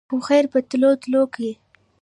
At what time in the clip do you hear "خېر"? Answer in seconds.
0.27-0.45